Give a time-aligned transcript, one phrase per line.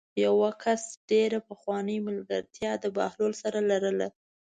[0.25, 4.07] یوه کس ډېره پخوانۍ ملګرتیا د بهلول سره لرله.